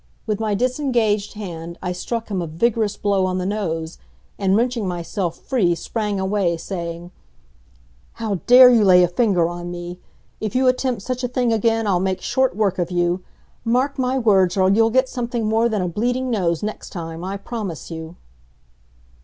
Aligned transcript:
With 0.25 0.39
my 0.39 0.55
disengaged 0.55 1.33
hand 1.35 1.77
I 1.79 1.91
struck 1.91 2.29
him 2.31 2.41
a 2.41 2.47
vigorous 2.47 2.97
blow 2.97 3.27
on 3.27 3.37
the 3.37 3.45
nose, 3.45 3.99
and 4.39 4.57
wrenching 4.57 4.87
myself 4.87 5.37
free 5.37 5.75
sprang 5.75 6.19
away, 6.19 6.57
saying, 6.57 7.11
"How 8.13 8.39
dare 8.47 8.71
you 8.71 8.83
lay 8.83 9.03
a 9.03 9.07
finger 9.07 9.47
on 9.47 9.69
me! 9.69 9.99
If 10.39 10.55
you 10.55 10.67
attempt 10.67 11.03
such 11.03 11.23
a 11.23 11.27
thing 11.27 11.53
again 11.53 11.85
I'll 11.85 11.99
make 11.99 12.19
short 12.19 12.55
work 12.55 12.79
of 12.79 12.89
you. 12.89 13.21
Mark 13.63 13.99
my 13.99 14.17
words, 14.17 14.57
or 14.57 14.71
you'll 14.71 14.89
get 14.89 15.07
something 15.07 15.45
more 15.45 15.69
than 15.69 15.83
a 15.83 15.87
bleeding 15.87 16.31
nose 16.31 16.63
next 16.63 16.89
time, 16.89 17.23
I 17.23 17.37
promise 17.37 17.91
you." 17.91 18.15